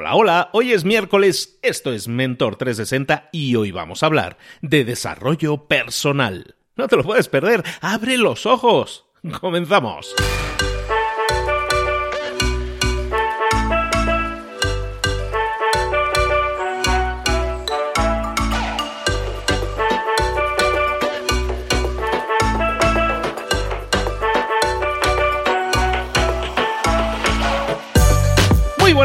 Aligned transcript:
Hola, 0.00 0.14
hola, 0.14 0.50
hoy 0.54 0.72
es 0.72 0.86
miércoles, 0.86 1.58
esto 1.60 1.92
es 1.92 2.08
Mentor 2.08 2.56
360 2.56 3.28
y 3.32 3.54
hoy 3.56 3.70
vamos 3.70 4.02
a 4.02 4.06
hablar 4.06 4.38
de 4.62 4.86
desarrollo 4.86 5.68
personal. 5.68 6.54
No 6.74 6.88
te 6.88 6.96
lo 6.96 7.04
puedes 7.04 7.28
perder, 7.28 7.62
abre 7.82 8.16
los 8.16 8.46
ojos. 8.46 9.04
Comenzamos. 9.42 10.14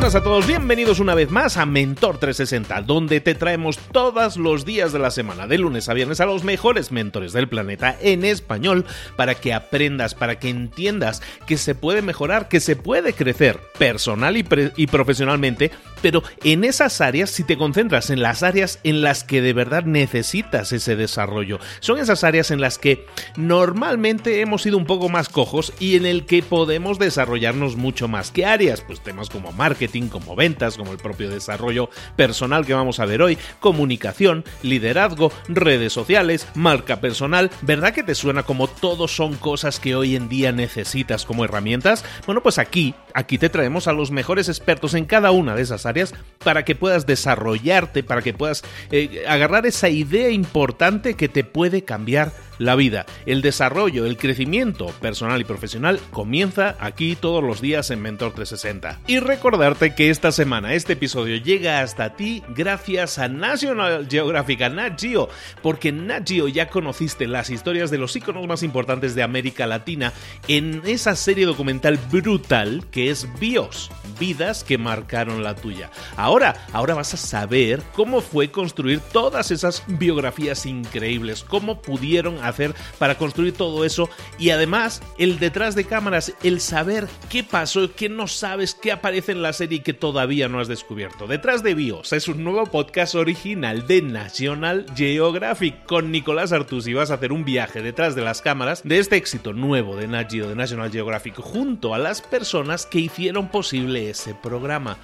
Buenas 0.06 0.22
a 0.22 0.24
todos, 0.24 0.46
bienvenidos 0.46 1.00
una 1.00 1.16
vez 1.16 1.32
más 1.32 1.58
a 1.58 1.66
Mentor 1.66 2.20
360, 2.20 2.84
donde 2.84 3.22
te 3.22 3.34
traemos 3.34 3.80
todos 3.92 4.38
los 4.38 4.64
días 4.64 4.94
de 4.94 5.00
la 5.00 5.10
semana, 5.10 5.48
de 5.48 5.58
lunes 5.58 5.90
a 5.90 5.96
viernes, 5.96 6.20
a 6.20 6.28
los 6.28 6.44
mejores 6.44 6.92
mentores 6.92 7.34
del 7.34 7.50
planeta 7.50 7.98
en 8.00 8.24
español, 8.24 8.86
para 9.16 9.34
que 9.34 9.52
aprendas, 9.52 10.14
para 10.14 10.38
que 10.38 10.50
entiendas 10.50 11.24
que 11.48 11.58
se 11.58 11.74
puede 11.74 12.04
mejorar, 12.04 12.50
que 12.50 12.60
se 12.60 12.76
puede 12.76 13.14
crecer 13.14 13.60
personal 13.80 14.38
y, 14.38 14.44
profesionalmente, 14.86 15.72
pero 16.04 16.22
en 16.44 16.66
esas 16.66 17.02
áreas, 17.02 17.32
si 17.32 17.44
te 17.44 17.58
concentras 17.58 18.12
en 18.12 18.22
las 18.22 18.44
áreas 18.44 18.80
en 18.84 19.02
las 19.02 19.24
que 19.24 19.42
de 19.42 19.54
verdad 19.54 19.86
necesitas 19.86 20.72
ese 20.72 20.96
desarrollo, 20.96 21.60
son 21.80 21.98
esas 21.98 22.24
áreas 22.24 22.52
en 22.52 22.62
las 22.62 22.78
que 22.78 23.08
normalmente 23.38 24.42
hemos 24.42 24.62
sido 24.62 24.78
un 24.78 24.86
poco 24.86 25.10
más 25.10 25.30
cojos 25.30 25.74
y 25.80 25.96
en 25.96 26.06
el 26.06 26.28
que 26.28 26.44
podemos 26.44 27.00
desarrollarnos 27.00 27.76
mucho 27.76 28.08
más. 28.08 28.30
¿Qué 28.30 28.46
áreas? 28.46 28.82
Pues 28.82 29.02
temas 29.02 29.30
como 29.32 29.52
marketing, 29.52 29.95
como 30.04 30.36
ventas, 30.36 30.78
como 30.78 30.92
el 30.92 30.98
propio 30.98 31.30
desarrollo 31.30 31.90
personal 32.16 32.66
que 32.66 32.74
vamos 32.74 33.00
a 33.00 33.06
ver 33.06 33.22
hoy, 33.22 33.38
comunicación, 33.60 34.44
liderazgo, 34.62 35.32
redes 35.48 35.94
sociales, 35.94 36.48
marca 36.54 37.02
personal. 37.02 37.50
¿Verdad 37.62 37.94
que 37.94 38.04
te 38.04 38.16
suena 38.16 38.44
como 38.44 38.68
todos 38.68 39.16
son 39.16 39.36
cosas 39.36 39.80
que 39.80 39.96
hoy 39.96 40.16
en 40.16 40.30
día 40.30 40.52
necesitas 40.52 41.26
como 41.26 41.46
herramientas? 41.46 42.04
Bueno, 42.26 42.44
pues 42.44 42.60
aquí, 42.60 42.94
aquí 43.16 43.38
te 43.38 43.50
traemos 43.50 43.88
a 43.88 43.94
los 43.94 44.12
mejores 44.12 44.50
expertos 44.50 44.94
en 44.94 45.06
cada 45.06 45.32
una 45.32 45.56
de 45.56 45.64
esas 45.64 45.86
áreas 45.86 46.14
para 46.44 46.66
que 46.66 46.76
puedas 46.76 47.08
desarrollarte, 47.08 48.04
para 48.04 48.22
que 48.22 48.34
puedas 48.34 48.64
eh, 48.92 49.24
agarrar 49.28 49.66
esa 49.66 49.90
idea 49.90 50.30
importante 50.30 51.16
que 51.16 51.30
te 51.30 51.44
puede 51.44 51.84
cambiar 51.84 52.34
la 52.58 52.76
vida, 52.76 53.06
el 53.26 53.42
desarrollo, 53.42 54.06
el 54.06 54.18
crecimiento 54.18 54.88
personal 55.02 55.42
y 55.42 55.44
profesional 55.44 56.00
comienza 56.12 56.76
aquí 56.80 57.16
todos 57.16 57.44
los 57.44 57.62
días 57.62 57.92
en 57.92 58.02
Mentor 58.02 58.34
360. 58.34 59.00
Y 59.08 59.20
recordarte 59.20 59.96
que 59.96 60.10
esta 60.10 60.32
semana 60.32 60.74
este 60.74 60.94
episodio 60.94 61.38
llega 61.38 61.82
hasta 61.82 62.16
ti 62.16 62.44
gracias 62.56 63.20
a 63.20 63.28
National 63.28 64.08
Geographic, 64.10 64.62
a 64.62 64.70
Nat 64.70 65.00
Geo, 65.00 65.30
porque 65.62 65.90
en 65.90 66.08
Nat 66.08 66.28
Geo 66.28 66.48
ya 66.48 66.70
conociste 66.70 67.28
las 67.28 67.50
historias 67.50 67.92
de 67.92 67.98
los 67.98 68.16
iconos 68.16 68.48
más 68.48 68.64
importantes 68.64 69.16
de 69.16 69.24
América 69.24 69.68
Latina 69.68 70.14
en 70.48 70.82
esa 70.86 71.16
serie 71.16 71.46
documental 71.46 72.00
brutal 72.10 72.86
que 72.92 73.05
es 73.10 73.28
BIOS, 73.40 73.92
vidas 74.20 74.64
que 74.64 74.78
marcaron 74.78 75.44
la 75.44 75.56
tuya. 75.56 75.92
Ahora, 76.18 76.66
ahora 76.74 76.96
vas 76.96 77.14
a 77.14 77.18
saber 77.18 77.82
cómo 77.94 78.22
fue 78.22 78.52
construir 78.52 79.00
todas 79.00 79.52
esas 79.52 79.84
biografías 79.88 80.66
increíbles, 80.66 81.44
cómo 81.44 81.82
pudieron 81.82 82.44
hacer 82.44 82.74
para 82.98 83.18
construir 83.18 83.54
todo 83.54 83.86
eso 83.86 84.10
y 84.40 84.50
además 84.50 85.02
el 85.18 85.40
detrás 85.40 85.76
de 85.76 85.86
cámaras, 85.86 86.34
el 86.44 86.62
saber 86.62 87.08
qué 87.30 87.44
pasó, 87.44 87.94
qué 87.94 88.10
no 88.10 88.28
sabes, 88.28 88.74
qué 88.74 88.92
aparece 88.92 89.34
en 89.34 89.42
la 89.42 89.54
serie 89.54 89.84
que 89.84 89.94
todavía 89.94 90.48
no 90.48 90.60
has 90.60 90.68
descubierto. 90.68 91.28
Detrás 91.28 91.62
de 91.62 91.76
BIOS 91.76 92.14
es 92.14 92.28
un 92.28 92.44
nuevo 92.44 92.66
podcast 92.66 93.16
original 93.16 93.86
de 93.88 94.02
National 94.02 94.86
Geographic 94.96 95.86
con 95.86 96.12
Nicolás 96.12 96.52
Artus 96.52 96.88
y 96.88 96.94
vas 96.94 97.12
a 97.12 97.16
hacer 97.16 97.32
un 97.32 97.46
viaje 97.46 97.82
detrás 97.82 98.16
de 98.16 98.22
las 98.22 98.42
cámaras 98.42 98.82
de 98.84 99.00
este 99.00 99.18
éxito 99.18 99.54
nuevo 99.54 99.96
de 99.96 100.06
de 100.06 100.56
National 100.56 100.92
Geographic 100.92 101.36
junto 101.36 101.94
a 101.94 101.98
las 101.98 102.22
personas 102.22 102.86
que 102.86 102.95
hicieron 103.00 103.50
posible 103.50 104.10
ese 104.10 104.34
programa 104.34 104.98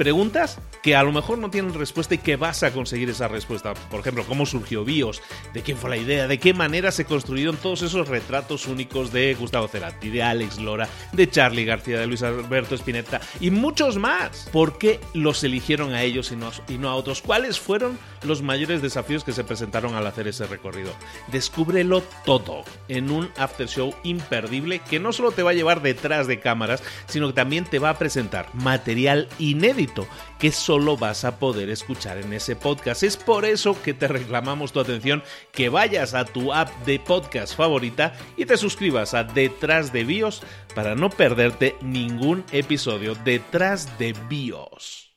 preguntas 0.00 0.56
que 0.82 0.96
a 0.96 1.02
lo 1.02 1.12
mejor 1.12 1.36
no 1.36 1.50
tienen 1.50 1.74
respuesta 1.74 2.14
y 2.14 2.18
que 2.18 2.36
vas 2.36 2.62
a 2.62 2.72
conseguir 2.72 3.10
esa 3.10 3.28
respuesta. 3.28 3.74
Por 3.74 4.00
ejemplo, 4.00 4.24
cómo 4.26 4.46
surgió 4.46 4.82
BIOS, 4.82 5.20
de 5.52 5.60
quién 5.60 5.76
fue 5.76 5.90
la 5.90 5.98
idea, 5.98 6.26
de 6.26 6.38
qué 6.38 6.54
manera 6.54 6.90
se 6.90 7.04
construyeron 7.04 7.58
todos 7.58 7.82
esos 7.82 8.08
retratos 8.08 8.66
únicos 8.66 9.12
de 9.12 9.34
Gustavo 9.34 9.68
Cerati, 9.68 10.08
de 10.08 10.22
Alex 10.22 10.58
Lora, 10.58 10.88
de 11.12 11.28
Charlie 11.28 11.66
García, 11.66 11.98
de 11.98 12.06
Luis 12.06 12.22
Alberto 12.22 12.76
Spinetta 12.76 13.20
y 13.40 13.50
muchos 13.50 13.98
más. 13.98 14.48
¿Por 14.50 14.78
qué 14.78 15.00
los 15.12 15.44
eligieron 15.44 15.92
a 15.92 16.02
ellos 16.02 16.32
y 16.32 16.36
no, 16.36 16.50
y 16.66 16.78
no 16.78 16.88
a 16.88 16.94
otros? 16.94 17.20
¿Cuáles 17.20 17.60
fueron 17.60 17.98
los 18.22 18.40
mayores 18.40 18.80
desafíos 18.80 19.22
que 19.22 19.32
se 19.32 19.44
presentaron 19.44 19.96
al 19.96 20.06
hacer 20.06 20.26
ese 20.28 20.46
recorrido? 20.46 20.94
Descúbrelo 21.30 22.02
todo 22.24 22.64
en 22.88 23.10
un 23.10 23.28
after 23.36 23.68
show 23.68 23.94
imperdible 24.02 24.78
que 24.78 24.98
no 24.98 25.12
solo 25.12 25.32
te 25.32 25.42
va 25.42 25.50
a 25.50 25.54
llevar 25.54 25.82
detrás 25.82 26.26
de 26.26 26.40
cámaras, 26.40 26.82
sino 27.06 27.26
que 27.26 27.34
también 27.34 27.66
te 27.66 27.78
va 27.78 27.90
a 27.90 27.98
presentar 27.98 28.48
material 28.54 29.28
inédito 29.38 29.89
que 30.38 30.52
solo 30.52 30.96
vas 30.96 31.24
a 31.24 31.38
poder 31.38 31.70
escuchar 31.70 32.18
en 32.18 32.32
ese 32.32 32.56
podcast. 32.56 33.02
Es 33.02 33.16
por 33.16 33.44
eso 33.44 33.80
que 33.82 33.94
te 33.94 34.08
reclamamos 34.08 34.72
tu 34.72 34.80
atención, 34.80 35.22
que 35.52 35.68
vayas 35.68 36.14
a 36.14 36.24
tu 36.24 36.52
app 36.52 36.70
de 36.84 36.98
podcast 36.98 37.56
favorita 37.56 38.14
y 38.36 38.46
te 38.46 38.56
suscribas 38.56 39.14
a 39.14 39.24
Detrás 39.24 39.92
de 39.92 40.04
BIOS 40.04 40.42
para 40.74 40.94
no 40.94 41.10
perderte 41.10 41.76
ningún 41.80 42.44
episodio 42.52 43.14
Detrás 43.14 43.98
de 43.98 44.14
BIOS. 44.28 45.09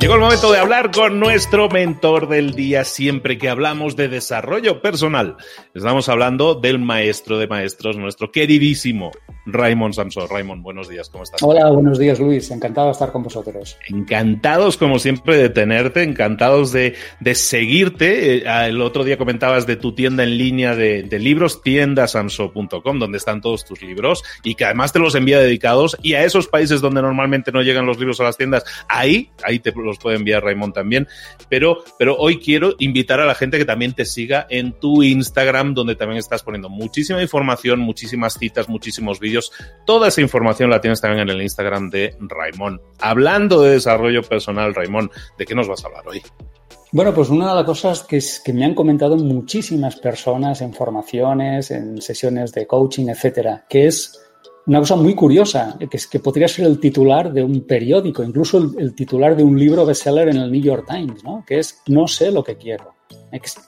Llegó 0.00 0.14
el 0.14 0.20
momento 0.20 0.52
de 0.52 0.58
hablar 0.60 0.92
con 0.92 1.18
nuestro 1.18 1.68
mentor 1.68 2.28
del 2.28 2.54
día 2.54 2.84
siempre 2.84 3.36
que 3.36 3.48
hablamos 3.48 3.96
de 3.96 4.06
desarrollo 4.06 4.80
personal. 4.80 5.36
Estamos 5.74 6.08
hablando 6.08 6.54
del 6.54 6.78
maestro 6.78 7.36
de 7.36 7.48
maestros, 7.48 7.96
nuestro 7.96 8.30
queridísimo 8.30 9.10
Raymond 9.52 9.94
Samson. 9.94 10.28
Raymond, 10.28 10.62
buenos 10.62 10.88
días, 10.88 11.08
¿cómo 11.08 11.24
estás? 11.24 11.42
Hola, 11.42 11.70
buenos 11.70 11.98
días 11.98 12.20
Luis, 12.20 12.50
encantado 12.50 12.88
de 12.88 12.92
estar 12.92 13.10
con 13.12 13.22
vosotros. 13.22 13.76
Encantados 13.88 14.76
como 14.76 14.98
siempre 14.98 15.36
de 15.36 15.48
tenerte, 15.48 16.02
encantados 16.02 16.72
de, 16.72 16.94
seguirte. 17.34 18.36
Eh, 18.38 18.66
el 18.66 18.80
otro 18.82 19.04
día 19.04 19.16
comentabas 19.16 19.66
de 19.66 19.76
tu 19.76 19.94
tienda 19.94 20.22
en 20.22 20.36
línea 20.36 20.74
de, 20.74 21.18
libros, 21.18 21.62
tiendasamso.com, 21.62 22.98
donde 22.98 23.18
están 23.18 23.40
todos 23.40 23.64
tus 23.64 23.82
libros 23.82 24.22
y 24.44 24.54
que 24.54 24.64
además 24.64 24.92
te 24.92 24.98
los 24.98 25.14
envía 25.14 25.38
dedicados 25.38 25.96
y 26.02 26.14
a 26.14 26.24
esos 26.24 26.46
países 26.46 26.80
donde 26.80 27.02
normalmente 27.02 27.50
no 27.50 27.62
llegan 27.62 27.86
los 27.86 27.98
libros 27.98 28.20
a 28.20 28.24
las 28.24 28.36
tiendas, 28.36 28.64
ahí, 28.88 29.30
ahí 29.42 29.58
te 29.58 29.72
los 29.72 29.98
puede 29.98 30.16
enviar 30.16 30.44
Raymond 30.44 30.74
también. 30.74 31.08
Pero, 31.48 31.82
pero 31.98 32.16
hoy 32.16 32.38
quiero 32.38 32.74
invitar 32.78 33.20
a 33.20 33.26
la 33.26 33.34
gente 33.34 33.58
que 33.58 33.64
también 33.64 33.94
te 33.94 34.04
siga 34.04 34.46
en 34.50 34.72
tu 34.72 35.02
Instagram, 35.02 35.74
donde 35.74 35.96
también 35.96 36.18
estás 36.18 36.42
poniendo 36.42 36.68
muchísima 36.68 37.22
información, 37.22 37.80
muchísimas 37.80 38.34
citas, 38.34 38.68
muchísimos 38.68 39.18
vídeos. 39.18 39.37
Toda 39.84 40.08
esa 40.08 40.20
información 40.20 40.70
la 40.70 40.80
tienes 40.80 41.00
también 41.00 41.22
en 41.22 41.30
el 41.34 41.42
Instagram 41.42 41.90
de 41.90 42.16
Raymond. 42.20 42.80
Hablando 43.00 43.62
de 43.62 43.72
desarrollo 43.72 44.22
personal, 44.22 44.74
Raymond, 44.74 45.10
¿de 45.38 45.44
qué 45.44 45.54
nos 45.54 45.68
vas 45.68 45.84
a 45.84 45.88
hablar 45.88 46.08
hoy? 46.08 46.22
Bueno, 46.90 47.12
pues 47.12 47.28
una 47.28 47.50
de 47.50 47.54
las 47.56 47.64
cosas 47.64 48.02
que, 48.02 48.52
me 48.52 48.64
han 48.64 48.74
comentado 48.74 49.16
muchísimas 49.16 49.96
personas 49.96 50.62
en 50.62 50.72
formaciones, 50.72 51.70
en 51.70 52.00
sesiones 52.00 52.52
de 52.52 52.66
coaching, 52.66 53.08
etcétera, 53.08 53.66
que 53.68 53.86
es 53.86 54.18
una 54.66 54.80
cosa 54.80 54.96
muy 54.96 55.14
curiosa, 55.14 55.76
que 55.78 55.96
es 55.98 56.06
que 56.06 56.18
podría 56.18 56.48
ser 56.48 56.64
el 56.64 56.80
titular 56.80 57.30
de 57.30 57.42
un 57.42 57.66
periódico, 57.66 58.22
incluso 58.22 58.58
el, 58.78 58.94
titular 58.94 59.36
de 59.36 59.44
un 59.44 59.58
libro 59.58 59.84
bestseller 59.84 60.28
en 60.28 60.38
el 60.38 60.50
New 60.50 60.62
York 60.62 60.86
Times, 60.88 61.22
¿no? 61.22 61.44
que 61.46 61.58
es 61.58 61.82
No 61.88 62.08
sé 62.08 62.30
lo 62.30 62.42
que 62.42 62.56
quiero, 62.56 62.94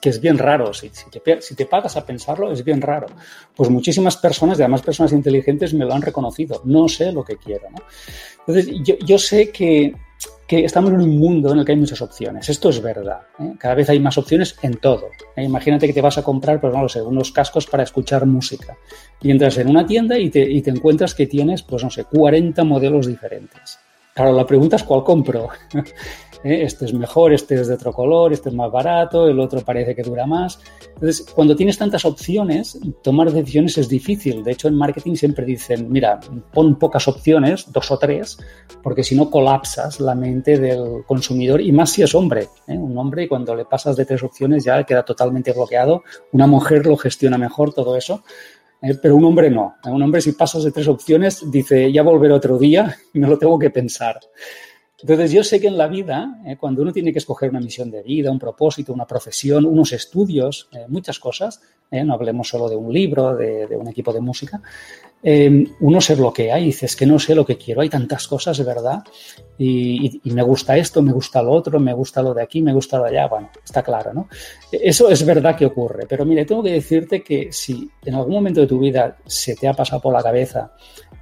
que 0.00 0.08
es 0.08 0.20
bien 0.20 0.38
raro, 0.38 0.72
si, 0.72 0.90
te, 0.90 1.42
si, 1.42 1.54
pagas 1.64 1.96
a 1.96 2.04
pensarlo 2.04 2.50
es 2.50 2.64
bien 2.64 2.80
raro. 2.80 3.06
Pues 3.54 3.70
muchísimas 3.70 4.16
personas, 4.16 4.58
y 4.58 4.62
además 4.62 4.82
personas 4.82 5.12
inteligentes, 5.12 5.74
me 5.74 5.84
lo 5.84 5.94
han 5.94 6.02
reconocido, 6.02 6.62
no 6.64 6.88
sé 6.88 7.12
lo 7.12 7.24
que 7.24 7.36
quiero. 7.36 7.68
Entonces, 8.46 8.74
yo, 8.84 8.96
yo 9.04 9.18
sé 9.18 9.50
que 9.50 9.94
que 10.50 10.64
estamos 10.64 10.92
en 10.92 11.00
un 11.00 11.16
mundo 11.16 11.52
en 11.52 11.60
el 11.60 11.64
que 11.64 11.70
hay 11.70 11.78
muchas 11.78 12.02
opciones. 12.02 12.48
Esto 12.48 12.70
es 12.70 12.82
verdad. 12.82 13.20
¿eh? 13.38 13.52
Cada 13.56 13.76
vez 13.76 13.88
hay 13.88 14.00
más 14.00 14.18
opciones 14.18 14.56
en 14.62 14.78
todo. 14.78 15.10
¿eh? 15.36 15.44
Imagínate 15.44 15.86
que 15.86 15.92
te 15.92 16.00
vas 16.00 16.18
a 16.18 16.24
comprar, 16.24 16.60
pues 16.60 16.74
no 16.74 16.82
lo 16.82 16.88
sé, 16.88 17.00
unos 17.00 17.30
cascos 17.30 17.68
para 17.68 17.84
escuchar 17.84 18.26
música. 18.26 18.76
Y 19.22 19.30
entras 19.30 19.58
en 19.58 19.68
una 19.68 19.86
tienda 19.86 20.18
y 20.18 20.28
te, 20.28 20.40
y 20.40 20.60
te 20.60 20.70
encuentras 20.70 21.14
que 21.14 21.28
tienes, 21.28 21.62
pues 21.62 21.84
no 21.84 21.90
sé, 21.90 22.02
40 22.02 22.64
modelos 22.64 23.06
diferentes. 23.06 23.78
Claro, 24.14 24.32
la 24.32 24.46
pregunta 24.46 24.76
es 24.76 24.82
cuál 24.82 25.04
compro. 25.04 25.48
¿eh? 26.44 26.62
este 26.62 26.84
es 26.84 26.94
mejor, 26.94 27.32
este 27.32 27.54
es 27.54 27.68
de 27.68 27.74
otro 27.74 27.92
color, 27.92 28.32
este 28.32 28.48
es 28.48 28.54
más 28.54 28.70
barato, 28.70 29.28
el 29.28 29.38
otro 29.38 29.60
parece 29.60 29.94
que 29.94 30.02
dura 30.02 30.26
más. 30.26 30.60
Entonces, 30.94 31.26
cuando 31.34 31.56
tienes 31.56 31.78
tantas 31.78 32.04
opciones, 32.04 32.78
tomar 33.02 33.32
decisiones 33.32 33.78
es 33.78 33.88
difícil. 33.88 34.42
De 34.42 34.52
hecho, 34.52 34.68
en 34.68 34.74
marketing 34.74 35.14
siempre 35.14 35.44
dicen, 35.44 35.90
mira, 35.90 36.20
pon 36.52 36.78
pocas 36.78 37.06
opciones, 37.08 37.70
dos 37.72 37.90
o 37.90 37.98
tres, 37.98 38.38
porque 38.82 39.04
si 39.04 39.14
no 39.14 39.30
colapsas 39.30 40.00
la 40.00 40.14
mente 40.14 40.58
del 40.58 41.04
consumidor 41.06 41.60
y 41.60 41.72
más 41.72 41.90
si 41.90 42.02
es 42.02 42.14
hombre. 42.14 42.48
¿eh? 42.66 42.76
Un 42.76 42.96
hombre 42.98 43.28
cuando 43.28 43.54
le 43.54 43.64
pasas 43.64 43.96
de 43.96 44.04
tres 44.04 44.22
opciones 44.22 44.64
ya 44.64 44.84
queda 44.84 45.04
totalmente 45.04 45.52
bloqueado. 45.52 46.02
Una 46.32 46.46
mujer 46.46 46.86
lo 46.86 46.96
gestiona 46.96 47.38
mejor 47.38 47.72
todo 47.72 47.96
eso. 47.96 48.22
¿Eh? 48.82 48.94
pero 49.00 49.16
un 49.16 49.24
hombre 49.24 49.50
no. 49.50 49.76
Un 49.84 50.02
hombre 50.02 50.20
si 50.20 50.32
pasas 50.32 50.64
de 50.64 50.72
tres 50.72 50.88
opciones 50.88 51.50
dice, 51.50 51.92
ya 51.92 52.02
volveré 52.02 52.34
otro 52.34 52.58
día 52.58 52.96
y 53.12 53.18
me 53.20 53.28
lo 53.28 53.38
tengo 53.38 53.58
que 53.58 53.70
pensar. 53.70 54.18
Entonces, 55.02 55.32
yo 55.32 55.42
sé 55.42 55.60
que 55.60 55.68
en 55.68 55.78
la 55.78 55.88
vida, 55.88 56.40
eh, 56.46 56.56
cuando 56.58 56.82
uno 56.82 56.92
tiene 56.92 57.12
que 57.12 57.18
escoger 57.18 57.50
una 57.50 57.60
misión 57.60 57.90
de 57.90 58.02
vida, 58.02 58.30
un 58.30 58.38
propósito, 58.38 58.92
una 58.92 59.06
profesión, 59.06 59.64
unos 59.64 59.92
estudios, 59.92 60.68
eh, 60.72 60.84
muchas 60.88 61.18
cosas, 61.18 61.60
eh, 61.90 62.04
no 62.04 62.14
hablemos 62.14 62.48
solo 62.48 62.68
de 62.68 62.76
un 62.76 62.92
libro, 62.92 63.34
de, 63.36 63.66
un 63.76 63.88
equipo 63.88 64.12
de 64.12 64.20
música, 64.20 64.60
uno 65.80 66.00
se 66.00 66.14
bloquea 66.14 66.58
y 66.58 66.66
dice, 66.66 66.86
es 66.86 66.96
que 66.96 67.04
no 67.04 67.18
sé 67.18 67.34
lo 67.34 67.44
que 67.44 67.58
quiero, 67.58 67.82
hay 67.82 67.90
tantas 67.90 68.26
cosas, 68.26 68.64
verdad, 68.64 69.02
y, 69.58 70.18
y, 70.24 70.30
me 70.30 70.42
gusta 70.42 70.78
esto, 70.78 71.02
me 71.02 71.12
gusta 71.12 71.42
lo 71.42 71.52
otro, 71.52 71.78
me 71.78 71.92
gusta 71.92 72.22
lo 72.22 72.32
de 72.32 72.42
aquí, 72.42 72.62
me 72.62 72.72
gusta 72.72 72.96
lo 72.96 73.04
de 73.04 73.10
allá, 73.10 73.28
bueno, 73.28 73.50
está 73.62 73.82
claro, 73.82 74.14
¿no? 74.14 74.28
Eso 74.72 75.10
es 75.10 75.26
verdad 75.26 75.56
que 75.56 75.66
ocurre, 75.66 76.06
pero 76.08 76.24
mire, 76.24 76.46
tengo 76.46 76.62
que 76.62 76.72
decirte 76.72 77.22
que 77.22 77.52
si 77.52 77.90
en 78.02 78.14
algún 78.14 78.32
momento 78.32 78.62
de 78.62 78.66
tu 78.66 78.78
vida 78.78 79.18
se 79.26 79.54
te 79.56 79.68
ha 79.68 79.74
pasado 79.74 80.00
por 80.00 80.14
la 80.14 80.22
cabeza 80.22 80.72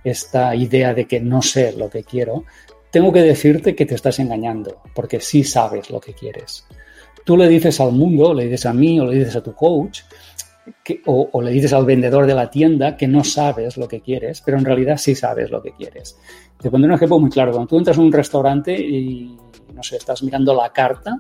esta 0.05 0.55
idea 0.55 0.95
de 0.95 1.07
que 1.07 1.21
no 1.21 1.43
sé 1.43 1.73
lo 1.73 1.91
que 1.91 2.05
quiero, 2.05 2.45
tengo 2.91 3.13
que 3.13 3.23
decirte 3.23 3.75
que 3.75 3.87
te 3.87 3.95
estás 3.95 4.19
engañando, 4.19 4.83
porque 4.95 5.21
sí 5.21 5.45
sabes 5.45 5.91
lo 5.91 6.01
que 6.01 6.15
quieres. 6.15 6.67
Tú 7.25 7.37
le 7.37 7.49
dices 7.49 7.81
al 7.81 7.93
mundo, 7.93 8.33
le 8.33 8.45
dices 8.45 8.67
a 8.67 8.73
mí 8.73 8.99
o 8.99 9.07
le 9.07 9.19
dices 9.19 9.37
a 9.37 9.43
tu 9.43 9.55
coach, 9.55 10.01
o, 11.07 11.43
le 11.43 11.51
dices 11.51 11.73
al 11.73 11.85
vendedor 11.85 12.27
de 12.27 12.35
la 12.35 12.51
tienda 12.51 12.97
que 12.97 13.09
no 13.09 13.25
sabes 13.25 13.77
lo 13.77 13.89
que 13.89 14.01
quieres, 14.01 14.43
pero 14.45 14.59
en 14.59 14.65
realidad 14.65 14.97
sí 14.97 15.15
sabes 15.15 15.51
lo 15.51 15.63
que 15.63 15.73
quieres. 15.73 16.19
Te 16.61 16.71
pondré 16.71 16.89
un 16.89 16.97
ejemplo 16.97 17.19
muy 17.19 17.31
claro. 17.31 17.53
Cuando 17.53 17.69
tú 17.69 17.79
entras 17.79 17.97
en 17.97 18.05
un 18.05 18.13
restaurante 18.13 18.79
y, 18.79 19.37
no 19.73 19.83
sé, 19.83 19.97
estás 19.97 20.23
mirando 20.23 20.55
la 20.55 20.73
carta, 20.73 21.19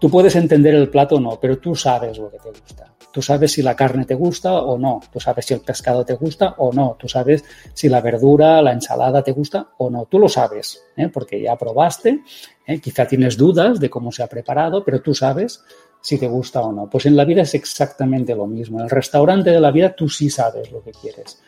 tú 0.00 0.10
puedes 0.10 0.34
entender 0.36 0.74
el 0.74 0.88
plato 0.88 1.16
o 1.16 1.20
no, 1.20 1.38
pero 1.40 1.58
tú 1.58 1.74
sabes 1.74 2.18
lo 2.18 2.30
que 2.30 2.38
te 2.38 2.48
gusta. 2.48 2.93
Tú 3.14 3.22
sabes 3.22 3.52
si 3.52 3.62
la 3.62 3.76
carne 3.76 4.06
te 4.06 4.16
gusta 4.16 4.54
o 4.54 4.76
no. 4.76 5.00
Tú 5.12 5.20
sabes 5.20 5.46
si 5.46 5.54
el 5.54 5.60
pescado 5.60 6.04
te 6.04 6.14
gusta 6.14 6.56
o 6.58 6.72
no. 6.72 6.96
Tú 6.98 7.06
sabes 7.06 7.44
si 7.72 7.88
la 7.88 8.00
verdura, 8.00 8.60
la 8.60 8.72
ensalada 8.72 9.22
te 9.22 9.30
gusta 9.30 9.68
o 9.78 9.88
no. 9.88 10.06
Tú 10.06 10.18
lo 10.18 10.28
sabes, 10.28 10.82
¿eh? 10.96 11.08
porque 11.10 11.40
ya 11.40 11.56
probaste. 11.56 12.24
¿eh? 12.66 12.80
Quizá 12.80 13.06
tienes 13.06 13.36
dudas 13.36 13.78
de 13.78 13.88
cómo 13.88 14.10
se 14.10 14.24
ha 14.24 14.26
preparado, 14.26 14.84
pero 14.84 15.00
tú 15.00 15.14
sabes 15.14 15.62
si 16.00 16.18
te 16.18 16.26
gusta 16.26 16.62
o 16.62 16.72
no. 16.72 16.90
Pues 16.90 17.06
en 17.06 17.14
la 17.14 17.24
vida 17.24 17.42
es 17.42 17.54
exactamente 17.54 18.34
lo 18.34 18.48
mismo. 18.48 18.80
En 18.80 18.86
el 18.86 18.90
restaurante 18.90 19.50
de 19.50 19.60
la 19.60 19.70
vida 19.70 19.94
tú 19.94 20.08
sí 20.08 20.28
sabes 20.28 20.72
lo 20.72 20.82
que 20.82 20.90
quieres. 20.90 21.40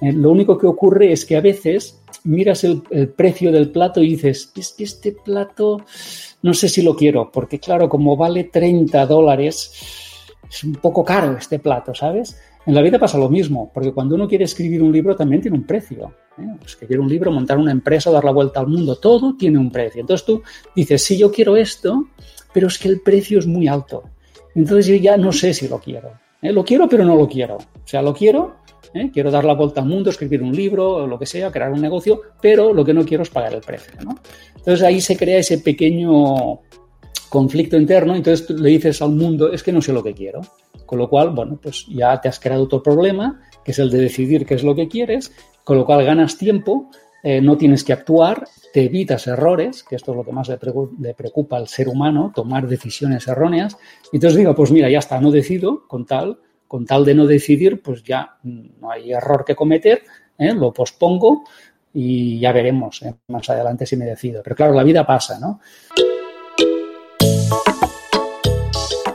Eh, 0.00 0.12
lo 0.12 0.30
único 0.30 0.56
que 0.56 0.68
ocurre 0.68 1.10
es 1.10 1.26
que 1.26 1.36
a 1.36 1.40
veces 1.40 1.98
miras 2.22 2.62
el, 2.62 2.82
precio 3.16 3.50
del 3.50 3.72
plato 3.72 4.00
y 4.00 4.10
dices, 4.10 4.52
es 4.54 4.72
este 4.78 5.10
plato 5.10 5.78
no 6.42 6.54
sé 6.54 6.68
si 6.68 6.82
lo 6.82 6.94
quiero, 6.94 7.32
porque 7.32 7.58
claro, 7.58 7.88
como 7.88 8.16
vale 8.16 8.44
30 8.44 9.04
dólares 9.06 10.06
es 10.48 10.64
un 10.64 10.74
poco 10.74 11.04
caro 11.04 11.36
este 11.36 11.58
plato, 11.58 11.94
¿sabes? 11.94 12.40
En 12.66 12.74
la 12.74 12.82
vida 12.82 12.98
pasa 12.98 13.16
lo 13.16 13.28
mismo, 13.28 13.70
porque 13.72 13.92
cuando 13.92 14.14
uno 14.14 14.28
quiere 14.28 14.44
escribir 14.44 14.82
un 14.82 14.92
libro 14.92 15.16
también 15.16 15.40
tiene 15.40 15.56
un 15.56 15.64
precio. 15.64 16.12
¿eh? 16.38 16.46
Escribir 16.64 17.00
un 17.00 17.08
libro, 17.08 17.32
montar 17.32 17.56
una 17.56 17.72
empresa, 17.72 18.10
dar 18.10 18.24
la 18.24 18.30
vuelta 18.30 18.60
al 18.60 18.66
mundo, 18.66 18.96
todo 18.96 19.36
tiene 19.36 19.58
un 19.58 19.70
precio. 19.70 20.00
Entonces 20.00 20.26
tú 20.26 20.42
dices, 20.74 21.02
sí, 21.02 21.16
yo 21.16 21.32
quiero 21.32 21.56
esto, 21.56 22.08
pero 22.52 22.66
es 22.66 22.78
que 22.78 22.88
el 22.88 23.00
precio 23.00 23.38
es 23.38 23.46
muy 23.46 23.68
alto. 23.68 24.04
Entonces 24.54 24.86
yo 24.86 24.96
ya 24.96 25.16
no 25.16 25.32
sé 25.32 25.54
si 25.54 25.68
lo 25.68 25.78
quiero. 25.78 26.10
¿eh? 26.42 26.52
Lo 26.52 26.64
quiero, 26.64 26.88
pero 26.88 27.04
no 27.04 27.16
lo 27.16 27.26
quiero. 27.26 27.56
O 27.56 27.86
sea, 27.86 28.02
lo 28.02 28.12
quiero, 28.12 28.56
¿eh? 28.92 29.10
quiero 29.12 29.30
dar 29.30 29.44
la 29.44 29.54
vuelta 29.54 29.80
al 29.80 29.88
mundo, 29.88 30.10
escribir 30.10 30.42
un 30.42 30.54
libro, 30.54 31.06
lo 31.06 31.18
que 31.18 31.26
sea, 31.26 31.50
crear 31.50 31.72
un 31.72 31.80
negocio, 31.80 32.20
pero 32.40 32.72
lo 32.72 32.84
que 32.84 32.92
no 32.92 33.04
quiero 33.04 33.22
es 33.22 33.30
pagar 33.30 33.54
el 33.54 33.60
precio. 33.60 33.94
Entonces 34.56 34.82
ahí 34.82 35.00
se 35.00 35.16
crea 35.16 35.38
ese 35.38 35.58
pequeño 35.58 36.60
conflicto 37.28 37.76
interno, 37.76 38.14
entonces 38.14 38.50
le 38.50 38.70
dices 38.70 39.02
al 39.02 39.10
mundo, 39.10 39.52
es 39.52 39.62
que 39.62 39.72
no 39.72 39.82
sé 39.82 39.92
lo 39.92 40.02
que 40.02 40.14
quiero. 40.14 40.40
Con 40.86 40.98
lo 40.98 41.08
cual, 41.08 41.30
bueno, 41.30 41.58
pues 41.62 41.86
ya 41.88 42.20
te 42.20 42.28
has 42.28 42.40
creado 42.40 42.64
otro 42.64 42.82
problema, 42.82 43.42
que 43.64 43.72
es 43.72 43.78
el 43.78 43.90
de 43.90 43.98
decidir 43.98 44.46
qué 44.46 44.54
es 44.54 44.62
lo 44.62 44.74
que 44.74 44.88
quieres, 44.88 45.32
con 45.64 45.76
lo 45.76 45.84
cual 45.84 46.04
ganas 46.04 46.38
tiempo, 46.38 46.90
eh, 47.22 47.40
no 47.40 47.56
tienes 47.58 47.84
que 47.84 47.92
actuar, 47.92 48.46
te 48.72 48.84
evitas 48.84 49.26
errores, 49.26 49.82
que 49.82 49.96
esto 49.96 50.12
es 50.12 50.16
lo 50.16 50.24
que 50.24 50.32
más 50.32 50.48
le, 50.48 51.14
preocupa 51.14 51.56
al 51.56 51.68
ser 51.68 51.88
humano, 51.88 52.32
tomar 52.34 52.66
decisiones 52.66 53.26
erróneas. 53.28 53.76
Entonces 54.12 54.38
digo, 54.38 54.54
pues 54.54 54.70
mira, 54.70 54.88
ya 54.88 54.98
está, 54.98 55.20
no 55.20 55.30
decido, 55.30 55.86
con 55.86 56.06
tal, 56.06 56.38
con 56.66 56.86
tal 56.86 57.04
de 57.04 57.14
no 57.14 57.26
decidir, 57.26 57.82
pues 57.82 58.02
ya 58.02 58.38
no 58.42 58.90
hay 58.90 59.12
error 59.12 59.44
que 59.44 59.56
cometer, 59.56 60.02
¿eh? 60.38 60.54
lo 60.54 60.72
pospongo 60.72 61.44
y 61.92 62.38
ya 62.38 62.52
veremos 62.52 63.02
¿eh? 63.02 63.14
más 63.28 63.50
adelante 63.50 63.84
si 63.84 63.96
me 63.96 64.04
decido. 64.04 64.42
Pero 64.42 64.54
claro, 64.54 64.74
la 64.74 64.84
vida 64.84 65.04
pasa, 65.06 65.38
¿no? 65.40 65.60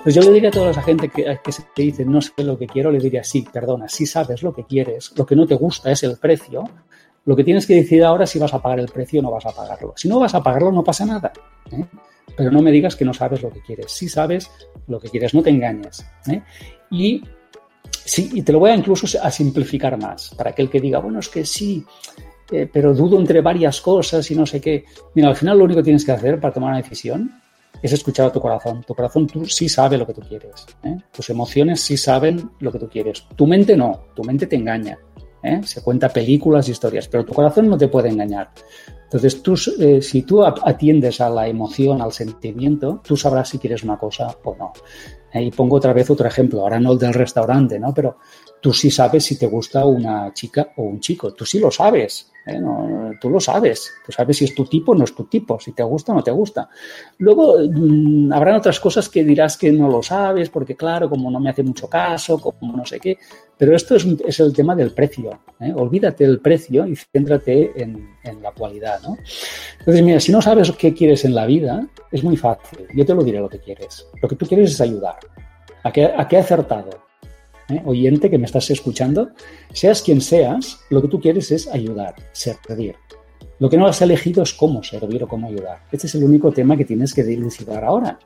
Pues 0.03 0.15
yo 0.15 0.21
le 0.21 0.31
diría 0.31 0.49
a 0.49 0.51
toda 0.51 0.71
esa 0.71 0.81
gente 0.81 1.07
que, 1.07 1.39
que 1.41 1.51
se 1.53 1.63
dice 1.77 2.03
no 2.03 2.21
sé 2.21 2.31
lo 2.43 2.57
que 2.57 2.67
quiero, 2.67 2.91
le 2.91 2.99
diría 2.99 3.23
sí, 3.23 3.47
perdona, 3.51 3.87
sí 3.87 4.05
sabes 4.05 4.43
lo 4.43 4.53
que 4.53 4.65
quieres, 4.65 5.13
lo 5.15 5.25
que 5.25 5.35
no 5.35 5.47
te 5.47 5.55
gusta 5.55 5.91
es 5.91 6.03
el 6.03 6.17
precio, 6.17 6.65
lo 7.25 7.35
que 7.35 7.43
tienes 7.43 7.65
que 7.65 7.75
decidir 7.75 8.03
ahora 8.03 8.25
es 8.25 8.29
si 8.29 8.39
vas 8.39 8.53
a 8.53 8.61
pagar 8.61 8.79
el 8.79 8.89
precio 8.89 9.21
o 9.21 9.23
no 9.23 9.31
vas 9.31 9.45
a 9.45 9.51
pagarlo. 9.51 9.93
Si 9.95 10.09
no 10.09 10.19
vas 10.19 10.35
a 10.35 10.43
pagarlo, 10.43 10.71
no 10.71 10.83
pasa 10.83 11.05
nada. 11.05 11.31
¿eh? 11.71 11.85
Pero 12.35 12.51
no 12.51 12.61
me 12.61 12.71
digas 12.71 12.95
que 12.95 13.05
no 13.05 13.13
sabes 13.13 13.41
lo 13.41 13.49
que 13.49 13.61
quieres. 13.61 13.91
Sí 13.91 14.09
sabes 14.09 14.49
lo 14.87 14.99
que 14.99 15.09
quieres, 15.09 15.33
no 15.33 15.41
te 15.41 15.49
engañes. 15.49 16.05
¿eh? 16.27 16.41
Y, 16.91 17.23
sí, 18.03 18.29
y 18.33 18.41
te 18.41 18.51
lo 18.51 18.59
voy 18.59 18.71
a 18.71 18.75
incluso 18.75 19.07
a 19.21 19.31
simplificar 19.31 19.97
más, 19.97 20.33
para 20.35 20.49
aquel 20.49 20.69
que 20.69 20.81
diga, 20.81 20.99
bueno, 20.99 21.19
es 21.19 21.29
que 21.29 21.45
sí, 21.45 21.85
eh, 22.51 22.69
pero 22.71 22.93
dudo 22.93 23.17
entre 23.17 23.39
varias 23.39 23.79
cosas 23.79 24.29
y 24.29 24.35
no 24.35 24.45
sé 24.45 24.59
qué. 24.59 24.83
Mira, 25.13 25.29
al 25.29 25.37
final 25.37 25.57
lo 25.57 25.63
único 25.63 25.79
que 25.79 25.85
tienes 25.85 26.03
que 26.03 26.11
hacer 26.11 26.41
para 26.41 26.53
tomar 26.53 26.71
una 26.71 26.81
decisión 26.81 27.31
es 27.81 27.91
escuchar 27.91 28.27
a 28.27 28.31
tu 28.31 28.39
corazón. 28.39 28.83
Tu 28.85 28.93
corazón 28.93 29.27
tú 29.27 29.45
sí 29.45 29.67
sabe 29.67 29.97
lo 29.97 30.07
que 30.07 30.13
tú 30.13 30.21
quieres. 30.21 30.65
¿eh? 30.83 30.97
Tus 31.11 31.29
emociones 31.29 31.81
sí 31.81 31.97
saben 31.97 32.51
lo 32.59 32.71
que 32.71 32.79
tú 32.79 32.89
quieres. 32.89 33.25
Tu 33.35 33.45
mente 33.45 33.75
no, 33.75 34.05
tu 34.15 34.23
mente 34.23 34.47
te 34.47 34.55
engaña. 34.55 34.97
¿eh? 35.43 35.61
Se 35.63 35.81
cuenta 35.81 36.09
películas, 36.09 36.69
historias, 36.69 37.07
pero 37.07 37.25
tu 37.25 37.33
corazón 37.33 37.69
no 37.69 37.77
te 37.77 37.87
puede 37.87 38.09
engañar. 38.09 38.51
Entonces, 39.03 39.43
tú, 39.43 39.53
eh, 39.79 40.01
si 40.01 40.23
tú 40.23 40.43
atiendes 40.43 41.21
a 41.21 41.29
la 41.29 41.47
emoción, 41.47 42.01
al 42.01 42.11
sentimiento, 42.11 42.99
tú 43.03 43.15
sabrás 43.15 43.49
si 43.49 43.59
quieres 43.59 43.83
una 43.83 43.97
cosa 43.97 44.35
o 44.43 44.55
no. 44.55 44.73
Y 45.33 45.51
pongo 45.51 45.77
otra 45.77 45.93
vez 45.93 46.09
otro 46.09 46.27
ejemplo, 46.27 46.61
ahora 46.61 46.79
no 46.79 46.91
el 46.91 46.99
del 46.99 47.13
restaurante, 47.13 47.79
¿no? 47.79 47.93
Pero 47.93 48.17
tú 48.61 48.71
sí 48.71 48.91
sabes 48.91 49.23
si 49.23 49.37
te 49.37 49.47
gusta 49.47 49.85
una 49.85 50.33
chica 50.33 50.73
o 50.77 50.83
un 50.83 50.99
chico, 50.99 51.33
tú 51.33 51.45
sí 51.45 51.59
lo 51.59 51.71
sabes. 51.71 52.31
¿eh? 52.45 52.59
tú 53.19 53.29
lo 53.29 53.39
sabes, 53.39 53.91
tú 54.05 54.11
sabes 54.11 54.37
si 54.37 54.45
es 54.45 54.55
tu 54.55 54.65
tipo 54.65 54.91
o 54.91 54.95
no 54.95 55.03
es 55.03 55.15
tu 55.15 55.25
tipo, 55.25 55.59
si 55.59 55.71
te 55.71 55.83
gusta 55.83 56.11
o 56.11 56.15
no 56.15 56.23
te 56.23 56.31
gusta. 56.31 56.69
Luego 57.17 57.57
mmm, 57.59 58.31
habrán 58.31 58.55
otras 58.55 58.79
cosas 58.79 59.09
que 59.09 59.23
dirás 59.23 59.57
que 59.57 59.71
no 59.71 59.89
lo 59.89 60.03
sabes, 60.03 60.49
porque 60.49 60.75
claro, 60.75 61.09
como 61.09 61.31
no 61.31 61.39
me 61.39 61.49
hace 61.49 61.63
mucho 61.63 61.87
caso, 61.87 62.39
como 62.39 62.75
no 62.75 62.85
sé 62.85 62.99
qué, 62.99 63.17
pero 63.57 63.75
esto 63.75 63.95
es, 63.95 64.05
es 64.25 64.39
el 64.39 64.53
tema 64.53 64.75
del 64.75 64.91
precio. 64.91 65.39
¿eh? 65.59 65.71
Olvídate 65.75 66.25
del 66.25 66.39
precio 66.39 66.85
y 66.85 66.95
céntrate 66.95 67.71
en, 67.81 68.15
en, 68.23 68.41
la 68.41 68.51
cualidad. 68.51 69.01
¿no? 69.03 69.17
Entonces, 69.79 70.03
mira, 70.03 70.19
si 70.19 70.31
no 70.31 70.41
sabes 70.41 70.71
qué 70.71 70.93
quieres 70.93 71.23
en 71.25 71.35
la 71.35 71.45
vida, 71.45 71.87
es 72.13 72.23
muy 72.23 72.37
fácil. 72.37 72.87
Yo 72.95 73.05
te 73.05 73.13
lo 73.13 73.23
diré 73.23 73.39
lo 73.39 73.49
que 73.49 73.59
quieres. 73.59 74.07
Lo 74.21 74.29
que 74.29 74.35
tú 74.35 74.45
quieres 74.45 74.71
es 74.71 74.79
ayudar. 74.79 75.17
¿A 75.83 75.91
qué, 75.91 76.05
a 76.05 76.27
qué 76.27 76.37
acertado? 76.37 76.91
¿eh? 77.69 77.81
oyente 77.85 78.29
que 78.29 78.37
me 78.37 78.45
estás 78.45 78.69
escuchando, 78.69 79.29
seas 79.71 80.01
quien 80.01 80.21
seas, 80.21 80.79
lo 80.89 81.01
que 81.01 81.07
tú 81.07 81.19
quieres 81.19 81.51
es 81.51 81.67
ayudar, 81.67 82.15
servir. 82.31 82.95
Lo 83.59 83.69
que 83.69 83.77
no 83.77 83.87
has 83.87 84.01
elegido 84.01 84.43
es 84.43 84.53
cómo 84.53 84.83
servir 84.83 85.23
o 85.23 85.27
cómo 85.27 85.47
ayudar. 85.47 85.83
Este 85.91 86.07
es 86.07 86.15
el 86.15 86.23
único 86.23 86.51
tema 86.51 86.75
que 86.75 86.85
tienes 86.85 87.13
que 87.13 87.23
dilucidar 87.23 87.83
ahora. 87.83 88.19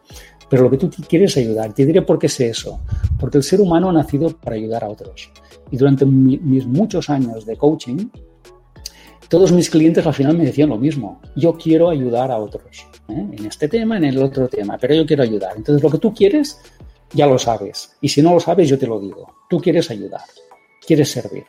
Pero 0.50 0.64
lo 0.64 0.70
que 0.72 0.78
tú 0.78 0.90
quieres 1.08 1.36
es 1.38 1.46
ayudar. 1.46 1.74
Te 1.74 1.86
diré 1.86 2.02
por 2.02 2.18
qué 2.18 2.30
sé 2.30 2.50
eso. 2.50 2.80
Porque 3.20 3.38
el 3.38 3.44
ser 3.44 3.62
humano 3.62 3.90
ha 3.90 3.94
nacido 3.94 4.30
para 4.30 4.56
ayudar 4.56 4.86
a 4.86 4.90
otros. 4.90 5.30
Y 5.70 5.78
durante 5.78 6.06
mis 6.06 6.66
muchos 6.66 7.10
años 7.10 7.46
de 7.46 7.56
coaching, 7.56 8.08
todos 9.30 9.52
mis 9.52 9.70
clientes 9.70 10.06
al 10.06 10.14
final 10.14 10.38
me 10.38 10.46
decían 10.46 10.70
lo 10.70 10.78
mismo. 10.78 11.22
Yo 11.36 11.54
quiero 11.58 11.90
ayudar 11.90 12.32
a 12.32 12.38
otros. 12.38 12.88
¿eh? 13.10 13.28
En 13.32 13.46
este 13.46 13.68
tema, 13.68 13.98
en 13.98 14.06
el 14.06 14.18
otro 14.18 14.48
tema. 14.48 14.78
Pero 14.78 14.96
yo 14.96 15.06
quiero 15.06 15.24
ayudar. 15.24 15.54
Entonces, 15.56 15.84
lo 15.84 15.90
que 15.90 15.98
tú 15.98 16.14
quieres 16.14 16.60
ya 17.12 17.26
lo 17.26 17.38
sabes. 17.38 17.98
Y 18.02 18.10
si 18.10 18.22
no 18.22 18.34
lo 18.34 18.40
sabes, 18.40 18.70
yo 18.70 18.78
te 18.78 18.88
lo 18.88 19.00
digo. 19.00 19.34
Tú 19.50 19.60
quieres 19.60 19.90
ayudar, 19.92 20.22
quieres 20.86 21.10
servir. 21.10 21.46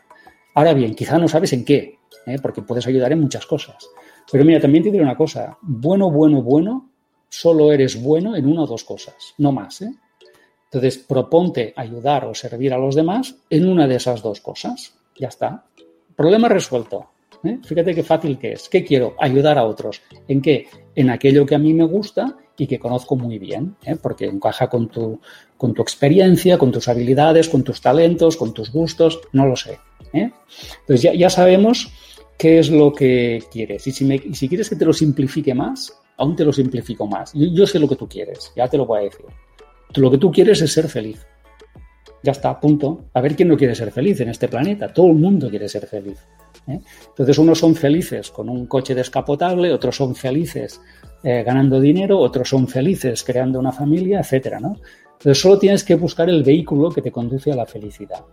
Ahora 0.55 0.75
bien, 0.75 0.95
quizá 0.95 1.19
no 1.19 1.29
sabes 1.29 1.53
en 1.53 1.65
qué, 1.65 1.99
¿eh? 2.27 2.39
porque 2.41 2.63
puedes 2.63 2.87
ayudar 2.87 3.13
en 3.13 3.21
muchas 3.21 3.47
cosas. 3.47 3.77
Pero 4.31 4.45
mira, 4.45 4.61
también 4.61 4.85
te 4.85 4.91
diré 4.91 5.03
una 5.03 5.17
cosa. 5.17 5.57
Bueno, 5.63 6.11
bueno, 6.11 6.43
bueno, 6.43 6.91
solo 7.29 7.73
eres 7.73 8.01
bueno 8.03 8.37
en 8.37 8.47
una 8.47 8.63
o 8.63 8.67
dos 8.67 8.85
cosas, 8.85 9.15
no 9.39 9.53
más. 9.53 9.83
¿eh? 9.83 9.93
Entonces, 10.65 10.99
proponte 10.99 11.73
ayudar 11.77 12.25
o 12.25 12.35
servir 12.35 12.73
a 12.75 12.79
los 12.79 12.95
demás 12.95 13.37
en 13.49 13.69
una 13.69 13.87
de 13.87 13.97
esas 13.97 14.23
dos 14.23 14.41
cosas. 14.41 14.95
Ya 15.19 15.29
está. 15.29 15.65
Problema 16.15 16.49
resuelto. 16.49 17.11
¿Eh? 17.45 17.59
Fíjate 17.65 17.95
qué 17.95 18.03
fácil 18.03 18.39
que 18.39 18.53
es. 18.53 18.69
¿Qué 18.69 18.85
quiero? 18.85 19.15
Ayudar 19.19 19.59
a 19.59 19.65
otros. 19.65 20.03
¿En 20.27 20.41
qué? 20.41 20.67
En 20.95 21.11
aquello 21.11 21.47
que 21.47 21.55
a 21.55 21.59
mí 21.59 21.73
me 21.75 21.85
gusta 21.85 22.37
y 22.57 22.67
que 22.67 22.79
conozco 22.79 23.17
muy 23.17 23.39
bien, 23.39 23.77
¿eh? 23.85 23.97
porque 24.01 24.27
encaja 24.27 24.69
con 24.69 24.89
tu, 24.89 25.21
con 25.57 25.75
tu 25.75 25.83
experiencia, 25.83 26.59
con 26.59 26.73
tus 26.73 26.89
habilidades, 26.89 27.49
con 27.49 27.63
tus 27.63 27.81
talentos, 27.81 28.37
con 28.37 28.53
tus 28.53 28.73
gustos, 28.73 29.21
no 29.33 29.47
lo 29.47 29.55
sé. 29.55 29.79
¿eh? 30.13 30.31
Entonces 30.81 31.03
ya, 31.03 31.15
ya, 31.15 31.31
sabemos 31.31 31.93
qué 32.37 32.59
es 32.59 32.71
lo 32.71 32.93
que 32.93 33.43
quieres. 33.51 33.87
Y 33.87 33.93
si, 33.93 34.05
me, 34.05 34.17
y 34.17 34.35
si, 34.35 34.49
quieres 34.49 34.69
que 34.69 34.77
te 34.77 34.85
lo 34.85 34.93
simplifique 34.93 35.55
más, 35.55 35.93
aún 36.17 36.35
te 36.35 36.45
lo 36.45 36.53
simplifico 36.53 37.07
más. 37.07 37.33
Yo, 37.33 37.47
yo 37.47 37.67
sé 37.67 37.79
lo 37.79 37.89
que 37.89 37.97
tú 37.97 38.09
quieres, 38.09 38.53
ya 38.57 38.67
te 38.67 38.77
lo 38.77 38.87
voy 38.87 39.01
a 39.01 39.05
decir. 39.05 39.27
Lo 39.95 40.11
que 40.11 40.19
tú 40.19 40.31
quieres 40.33 40.61
es 40.61 40.73
ser 40.73 40.89
feliz. 40.89 41.25
Ya 42.23 42.33
está, 42.33 42.59
punto. 42.59 43.11
A 43.15 43.21
ver 43.21 43.37
quién 43.37 43.49
no 43.49 43.57
quiere 43.57 43.75
ser 43.75 43.93
feliz 43.93 44.21
en 44.21 44.29
este 44.29 44.49
planeta. 44.49 44.93
Todo 44.93 45.09
el 45.09 45.15
mundo 45.15 45.49
quiere 45.49 45.69
ser 45.69 45.87
feliz. 45.87 46.19
¿eh? 46.67 46.81
Entonces, 47.09 47.39
unos 47.39 47.59
son 47.59 47.75
felices 47.75 48.31
con 48.31 48.49
un 48.49 48.67
coche 48.67 48.95
descapotable, 48.95 49.73
otros 49.73 49.97
son 49.97 50.15
felices 50.15 50.81
eh, 51.23 51.43
ganando 51.45 51.81
dinero, 51.81 52.19
otros 52.19 52.49
son 52.49 52.67
felices 52.67 53.23
creando 53.23 53.59
una 53.59 53.73
familia, 53.73 54.21
etcétera, 54.21 54.59
¿no? 54.59 54.77
Entonces, 55.13 55.41
solo 55.41 55.59
tienes 55.59 55.85
que 55.85 55.95
buscar 55.95 56.29
el 56.29 56.43
vehículo 56.43 56.91
que 56.91 57.03
te 57.03 57.13
conduce 57.13 57.53
a 57.53 57.57
la 57.57 57.67
felicidad. 57.67 58.25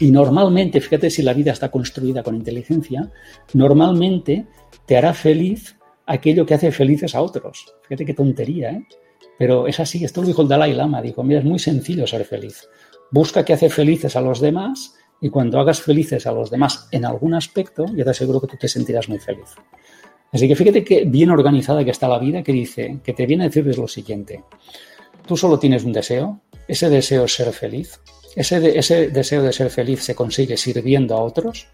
Y 0.00 0.10
normalmente, 0.10 0.80
fíjate 0.80 1.10
si 1.10 1.22
la 1.22 1.32
vida 1.32 1.52
está 1.52 1.70
construida 1.70 2.22
con 2.22 2.34
inteligencia, 2.34 3.10
normalmente 3.52 4.46
te 4.86 4.96
hará 4.96 5.14
feliz 5.14 5.76
aquello 6.06 6.44
que 6.44 6.54
hace 6.54 6.72
felices 6.72 7.14
a 7.14 7.22
otros. 7.22 7.74
Fíjate 7.82 8.04
qué 8.04 8.14
tontería, 8.14 8.72
¿eh? 8.72 8.86
Pero 9.38 9.66
es 9.66 9.80
así, 9.80 10.04
esto 10.04 10.20
lo 10.20 10.28
dijo 10.28 10.42
el 10.42 10.48
Dalai 10.48 10.74
Lama, 10.74 11.02
dijo, 11.02 11.22
mira, 11.24 11.40
es 11.40 11.44
muy 11.44 11.58
sencillo 11.58 12.06
ser 12.06 12.24
feliz. 12.24 12.68
Busca 13.14 13.44
que 13.44 13.52
hace 13.52 13.70
felices 13.70 14.16
a 14.16 14.20
los 14.20 14.40
demás 14.40 14.96
y 15.20 15.30
cuando 15.30 15.60
hagas 15.60 15.80
felices 15.80 16.26
a 16.26 16.32
los 16.32 16.50
demás 16.50 16.88
en 16.90 17.04
algún 17.04 17.32
aspecto, 17.34 17.86
ya 17.94 18.02
te 18.02 18.10
aseguro 18.10 18.40
que 18.40 18.48
tú 18.48 18.56
te 18.56 18.66
sentirás 18.66 19.08
muy 19.08 19.20
feliz. 19.20 19.54
Así 20.32 20.48
que 20.48 20.56
fíjate 20.56 20.82
que 20.82 21.04
bien 21.04 21.30
organizada 21.30 21.84
que 21.84 21.92
está 21.92 22.08
la 22.08 22.18
vida, 22.18 22.42
que 22.42 22.50
dice, 22.50 22.98
que 23.04 23.12
te 23.12 23.24
viene 23.24 23.44
a 23.44 23.46
decirles 23.46 23.78
lo 23.78 23.86
siguiente. 23.86 24.42
Tú 25.28 25.36
solo 25.36 25.60
tienes 25.60 25.84
un 25.84 25.92
deseo, 25.92 26.40
ese 26.66 26.90
deseo 26.90 27.26
es 27.26 27.34
ser 27.34 27.52
feliz, 27.52 28.00
ese, 28.34 28.76
ese 28.76 29.10
deseo 29.10 29.44
de 29.44 29.52
ser 29.52 29.70
feliz 29.70 30.02
se 30.02 30.16
consigue 30.16 30.56
sirviendo 30.56 31.14
a 31.14 31.22
otros, 31.22 31.68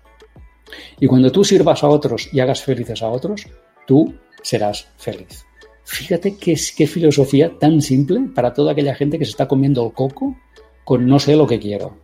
y 1.00 1.06
cuando 1.06 1.32
tú 1.32 1.42
sirvas 1.42 1.82
a 1.82 1.88
otros 1.88 2.28
y 2.34 2.40
hagas 2.40 2.62
felices 2.62 3.02
a 3.02 3.08
otros, 3.08 3.46
tú 3.86 4.14
serás 4.42 4.88
feliz. 4.98 5.46
Fíjate 5.84 6.36
qué, 6.36 6.54
qué 6.76 6.86
filosofía 6.86 7.58
tan 7.58 7.80
simple 7.80 8.28
para 8.34 8.52
toda 8.52 8.72
aquella 8.72 8.94
gente 8.94 9.18
que 9.18 9.24
se 9.24 9.30
está 9.30 9.48
comiendo 9.48 9.86
el 9.86 9.94
coco 9.94 10.36
con 10.84 11.06
no 11.06 11.18
sé 11.18 11.36
lo 11.36 11.46
que 11.46 11.58
quiero. 11.58 11.98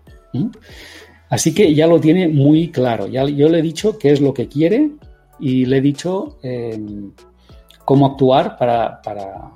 Así 1.28 1.54
que 1.54 1.74
ya 1.74 1.86
lo 1.86 2.00
tiene 2.00 2.28
muy 2.28 2.70
claro. 2.70 3.06
Ya, 3.06 3.24
yo 3.24 3.48
le 3.48 3.58
he 3.58 3.62
dicho 3.62 3.98
qué 3.98 4.12
es 4.12 4.20
lo 4.20 4.32
que 4.32 4.48
quiere 4.48 4.90
y 5.40 5.66
le 5.66 5.78
he 5.78 5.80
dicho 5.80 6.38
em, 6.42 7.12
cómo 7.84 8.06
actuar 8.06 8.56
para, 8.56 9.00
para, 9.02 9.52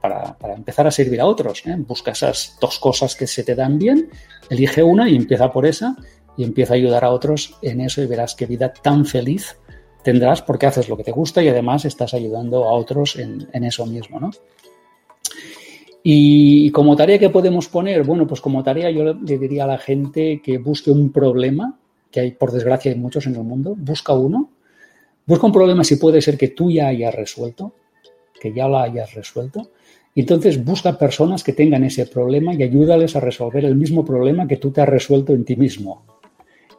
para, 0.00 0.54
empezar 0.54 0.86
a 0.86 0.90
servir 0.90 1.20
a 1.20 1.26
otros. 1.26 1.66
¿eh? 1.66 1.76
Busca 1.78 2.12
esas 2.12 2.56
dos 2.60 2.78
cosas 2.78 3.16
que 3.16 3.26
se 3.26 3.42
te 3.42 3.54
dan 3.54 3.78
bien, 3.78 4.10
elige 4.50 4.82
una 4.82 5.08
y 5.08 5.16
empieza 5.16 5.50
por 5.50 5.66
esa 5.66 5.96
y 6.36 6.44
empieza 6.44 6.74
a 6.74 6.76
ayudar 6.76 7.04
a 7.04 7.10
otros 7.10 7.56
en 7.62 7.80
eso 7.80 8.02
y 8.02 8.06
verás 8.06 8.34
qué 8.34 8.46
vida 8.46 8.72
tan 8.72 9.04
feliz 9.04 9.56
tendrás 10.04 10.42
porque 10.42 10.66
haces 10.66 10.88
lo 10.88 10.96
que 10.96 11.04
te 11.04 11.10
gusta 11.10 11.42
y 11.42 11.48
además 11.48 11.84
estás 11.84 12.14
ayudando 12.14 12.64
a 12.68 12.72
otros 12.72 13.16
en, 13.16 13.48
en 13.52 13.64
eso 13.64 13.84
mismo, 13.86 14.20
¿no? 14.20 14.30
Y 16.02 16.70
como 16.70 16.96
tarea 16.96 17.18
que 17.18 17.30
podemos 17.30 17.68
poner, 17.68 18.04
bueno, 18.04 18.26
pues 18.26 18.40
como 18.40 18.62
tarea 18.62 18.90
yo 18.90 19.14
le 19.14 19.38
diría 19.38 19.64
a 19.64 19.66
la 19.66 19.78
gente 19.78 20.40
que 20.42 20.58
busque 20.58 20.90
un 20.90 21.10
problema, 21.10 21.78
que 22.10 22.20
hay 22.20 22.30
por 22.32 22.52
desgracia 22.52 22.92
hay 22.92 22.98
muchos 22.98 23.26
en 23.26 23.34
el 23.34 23.42
mundo, 23.42 23.74
busca 23.76 24.12
uno, 24.12 24.50
busca 25.26 25.46
un 25.46 25.52
problema 25.52 25.84
si 25.84 25.96
puede 25.96 26.22
ser 26.22 26.38
que 26.38 26.48
tú 26.48 26.70
ya 26.70 26.88
hayas 26.88 27.14
resuelto, 27.14 27.72
que 28.40 28.52
ya 28.52 28.68
lo 28.68 28.78
hayas 28.78 29.14
resuelto, 29.14 29.70
y 30.14 30.20
entonces 30.20 30.64
busca 30.64 30.98
personas 30.98 31.44
que 31.44 31.52
tengan 31.52 31.84
ese 31.84 32.06
problema 32.06 32.54
y 32.54 32.62
ayúdales 32.62 33.14
a 33.14 33.20
resolver 33.20 33.64
el 33.64 33.76
mismo 33.76 34.04
problema 34.04 34.48
que 34.48 34.56
tú 34.56 34.70
te 34.70 34.80
has 34.80 34.88
resuelto 34.88 35.32
en 35.32 35.44
ti 35.44 35.56
mismo. 35.56 36.17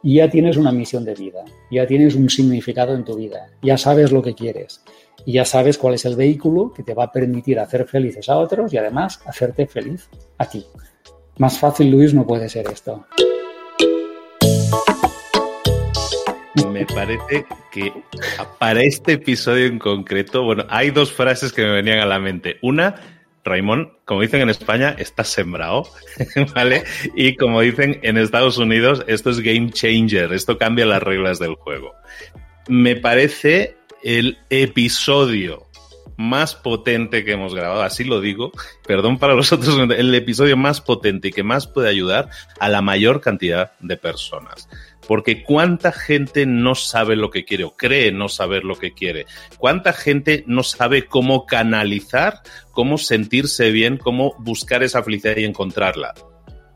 Y 0.02 0.16
ya 0.16 0.30
tienes 0.30 0.56
una 0.56 0.72
misión 0.72 1.04
de 1.04 1.14
vida, 1.14 1.44
ya 1.70 1.86
tienes 1.86 2.14
un 2.14 2.30
significado 2.30 2.94
en 2.94 3.04
tu 3.04 3.16
vida, 3.16 3.50
ya 3.62 3.76
sabes 3.76 4.12
lo 4.12 4.22
que 4.22 4.34
quieres 4.34 4.82
y 5.26 5.32
ya 5.32 5.44
sabes 5.44 5.78
cuál 5.78 5.94
es 5.94 6.04
el 6.04 6.16
vehículo 6.16 6.72
que 6.72 6.82
te 6.82 6.94
va 6.94 7.04
a 7.04 7.12
permitir 7.12 7.58
hacer 7.58 7.86
felices 7.86 8.28
a 8.28 8.38
otros 8.38 8.72
y 8.72 8.78
además 8.78 9.20
hacerte 9.26 9.66
feliz 9.66 10.08
a 10.38 10.48
ti. 10.48 10.64
Más 11.38 11.58
fácil, 11.58 11.90
Luis, 11.90 12.14
no 12.14 12.26
puede 12.26 12.48
ser 12.48 12.66
esto. 12.72 13.06
Me 16.70 16.86
parece 16.86 17.44
que 17.70 17.92
para 18.58 18.82
este 18.82 19.12
episodio 19.12 19.66
en 19.66 19.78
concreto, 19.78 20.42
bueno, 20.44 20.64
hay 20.68 20.90
dos 20.90 21.12
frases 21.12 21.52
que 21.52 21.62
me 21.62 21.72
venían 21.72 21.98
a 21.98 22.06
la 22.06 22.18
mente. 22.18 22.56
Una, 22.62 23.19
Raimón, 23.44 23.92
como 24.04 24.20
dicen 24.20 24.42
en 24.42 24.50
España, 24.50 24.94
está 24.98 25.24
sembrado, 25.24 25.88
¿vale? 26.54 26.84
Y 27.14 27.36
como 27.36 27.60
dicen 27.60 27.98
en 28.02 28.18
Estados 28.18 28.58
Unidos, 28.58 29.04
esto 29.06 29.30
es 29.30 29.40
game 29.40 29.70
changer, 29.70 30.32
esto 30.32 30.58
cambia 30.58 30.86
las 30.86 31.02
reglas 31.02 31.38
del 31.38 31.54
juego. 31.54 31.94
Me 32.68 32.96
parece 32.96 33.76
el 34.02 34.38
episodio 34.50 35.66
más 36.20 36.54
potente 36.54 37.24
que 37.24 37.32
hemos 37.32 37.54
grabado, 37.54 37.82
así 37.82 38.04
lo 38.04 38.20
digo, 38.20 38.52
perdón 38.86 39.18
para 39.18 39.34
los 39.34 39.52
otros, 39.52 39.78
el 39.96 40.14
episodio 40.14 40.56
más 40.56 40.80
potente 40.80 41.28
y 41.28 41.32
que 41.32 41.42
más 41.42 41.66
puede 41.66 41.88
ayudar 41.88 42.28
a 42.58 42.68
la 42.68 42.82
mayor 42.82 43.20
cantidad 43.20 43.72
de 43.80 43.96
personas. 43.96 44.68
Porque 45.10 45.42
cuánta 45.42 45.90
gente 45.90 46.46
no 46.46 46.76
sabe 46.76 47.16
lo 47.16 47.30
que 47.30 47.44
quiere 47.44 47.64
o 47.64 47.76
cree 47.76 48.12
no 48.12 48.28
saber 48.28 48.62
lo 48.62 48.76
que 48.76 48.94
quiere. 48.94 49.26
Cuánta 49.58 49.92
gente 49.92 50.44
no 50.46 50.62
sabe 50.62 51.06
cómo 51.06 51.46
canalizar, 51.46 52.42
cómo 52.70 52.96
sentirse 52.96 53.72
bien, 53.72 53.96
cómo 53.96 54.36
buscar 54.38 54.84
esa 54.84 55.02
felicidad 55.02 55.36
y 55.36 55.46
encontrarla 55.46 56.14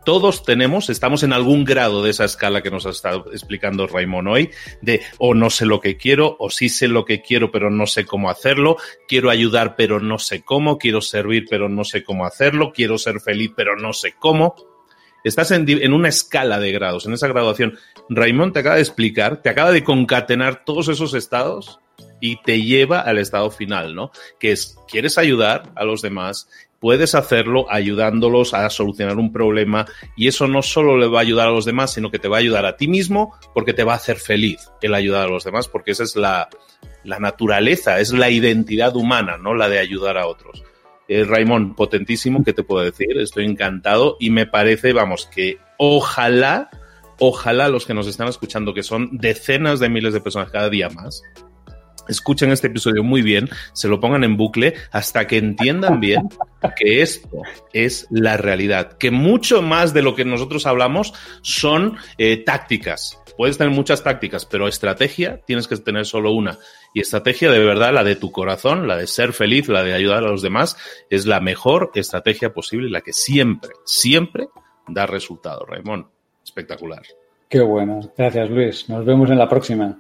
todos 0.04 0.42
tenemos, 0.42 0.90
estamos 0.90 1.22
en 1.22 1.32
algún 1.32 1.64
grado 1.64 2.02
de 2.02 2.10
esa 2.10 2.26
escala 2.26 2.60
que 2.60 2.70
nos 2.70 2.84
ha 2.84 2.90
estado 2.90 3.32
explicando 3.32 3.86
Raymond 3.86 4.28
hoy, 4.28 4.50
de 4.82 5.00
o 5.16 5.32
no 5.32 5.48
sé 5.48 5.64
lo 5.64 5.80
que 5.80 5.96
quiero, 5.96 6.36
o 6.40 6.50
sí 6.50 6.68
sé 6.68 6.88
lo 6.88 7.06
que 7.06 7.22
quiero, 7.22 7.50
pero 7.50 7.70
no 7.70 7.86
sé 7.86 8.04
cómo 8.04 8.28
hacerlo, 8.28 8.76
quiero 9.08 9.30
ayudar, 9.30 9.76
pero 9.76 10.00
no 10.00 10.18
sé 10.18 10.42
cómo, 10.42 10.76
quiero 10.76 11.00
servir, 11.00 11.46
pero 11.48 11.70
no 11.70 11.84
sé 11.84 12.04
cómo 12.04 12.26
hacerlo, 12.26 12.70
quiero 12.74 12.98
ser 12.98 13.20
feliz, 13.20 13.52
pero 13.56 13.76
no 13.76 13.94
sé 13.94 14.12
cómo. 14.18 14.73
Estás 15.24 15.50
en, 15.52 15.92
una 15.94 16.08
escala 16.10 16.60
de 16.60 16.70
grados, 16.70 17.06
en 17.06 17.14
esa 17.14 17.28
graduación. 17.28 17.78
Raymond 18.10 18.52
te 18.52 18.60
acaba 18.60 18.74
de 18.76 18.82
explicar, 18.82 19.40
te 19.40 19.48
acaba 19.48 19.72
de 19.72 19.82
concatenar 19.82 20.66
todos 20.66 20.88
esos 20.88 21.14
estados 21.14 21.80
y 22.20 22.42
te 22.42 22.62
lleva 22.62 23.00
al 23.00 23.16
estado 23.16 23.50
final, 23.50 23.94
¿no? 23.94 24.10
Que 24.38 24.52
es, 24.52 24.76
quieres 24.86 25.16
ayudar 25.16 25.70
a 25.76 25.84
los 25.84 26.02
demás, 26.02 26.48
puedes 26.78 27.14
hacerlo 27.14 27.64
ayudándolos 27.70 28.52
a 28.52 28.68
solucionar 28.68 29.16
un 29.16 29.32
problema 29.32 29.86
y 30.14 30.28
eso 30.28 30.46
no 30.46 30.60
solo 30.60 30.98
le 30.98 31.06
va 31.06 31.20
a 31.20 31.22
ayudar 31.22 31.48
a 31.48 31.52
los 31.52 31.64
demás, 31.64 31.94
sino 31.94 32.10
que 32.10 32.18
te 32.18 32.28
va 32.28 32.36
a 32.36 32.40
ayudar 32.40 32.66
a 32.66 32.76
ti 32.76 32.88
mismo 32.88 33.34
porque 33.54 33.72
te 33.72 33.84
va 33.84 33.94
a 33.94 33.96
hacer 33.96 34.18
feliz 34.18 34.70
el 34.82 34.92
ayudar 34.92 35.26
a 35.26 35.30
los 35.30 35.44
demás, 35.44 35.68
porque 35.68 35.92
esa 35.92 36.02
es 36.04 36.16
la, 36.16 36.50
naturaleza, 37.02 37.98
es 38.00 38.12
la 38.12 38.28
identidad 38.28 38.94
humana, 38.96 39.38
¿no? 39.38 39.54
La 39.54 39.70
de 39.70 39.78
ayudar 39.78 40.18
a 40.18 40.26
otros. 40.26 40.62
Eh, 41.08 41.24
Raimón, 41.24 41.74
potentísimo, 41.74 42.42
¿qué 42.44 42.52
te 42.52 42.62
puedo 42.62 42.84
decir? 42.84 43.18
Estoy 43.18 43.44
encantado 43.44 44.16
y 44.18 44.30
me 44.30 44.46
parece, 44.46 44.92
vamos, 44.92 45.26
que 45.26 45.58
ojalá, 45.76 46.70
ojalá 47.18 47.68
los 47.68 47.84
que 47.84 47.94
nos 47.94 48.06
están 48.06 48.28
escuchando, 48.28 48.72
que 48.72 48.82
son 48.82 49.10
decenas 49.18 49.80
de 49.80 49.90
miles 49.90 50.14
de 50.14 50.20
personas 50.20 50.50
cada 50.50 50.70
día 50.70 50.88
más, 50.88 51.22
escuchen 52.08 52.50
este 52.50 52.68
episodio 52.68 53.02
muy 53.02 53.22
bien, 53.22 53.48
se 53.72 53.88
lo 53.88 54.00
pongan 54.00 54.24
en 54.24 54.36
bucle 54.36 54.74
hasta 54.90 55.26
que 55.26 55.38
entiendan 55.38 56.00
bien 56.00 56.28
que 56.76 57.02
esto 57.02 57.42
es 57.72 58.06
la 58.10 58.36
realidad, 58.36 58.96
que 58.98 59.10
mucho 59.10 59.62
más 59.62 59.94
de 59.94 60.02
lo 60.02 60.14
que 60.14 60.24
nosotros 60.24 60.66
hablamos 60.66 61.14
son 61.42 61.96
eh, 62.18 62.38
tácticas. 62.38 63.20
Puedes 63.36 63.58
tener 63.58 63.72
muchas 63.72 64.04
tácticas, 64.04 64.46
pero 64.46 64.68
estrategia 64.68 65.40
tienes 65.44 65.66
que 65.66 65.76
tener 65.76 66.06
solo 66.06 66.32
una. 66.32 66.58
Y 66.94 67.00
estrategia 67.00 67.50
de 67.50 67.58
verdad, 67.58 67.92
la 67.92 68.04
de 68.04 68.14
tu 68.14 68.30
corazón, 68.30 68.86
la 68.86 68.96
de 68.96 69.08
ser 69.08 69.32
feliz, 69.32 69.68
la 69.68 69.82
de 69.82 69.92
ayudar 69.92 70.18
a 70.18 70.28
los 70.28 70.42
demás, 70.42 70.76
es 71.10 71.26
la 71.26 71.40
mejor 71.40 71.90
estrategia 71.94 72.54
posible 72.54 72.90
la 72.90 73.00
que 73.00 73.12
siempre, 73.12 73.70
siempre 73.84 74.46
da 74.86 75.06
resultado. 75.06 75.64
Raymond, 75.66 76.06
espectacular. 76.44 77.02
Qué 77.48 77.60
bueno. 77.60 78.00
Gracias, 78.16 78.50
Luis. 78.50 78.88
Nos 78.88 79.04
vemos 79.04 79.30
en 79.30 79.38
la 79.38 79.48
próxima. 79.48 79.98